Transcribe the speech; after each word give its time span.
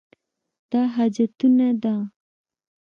دا 0.71 0.81
حاجتونه 0.95 1.67
ده. 1.83 1.95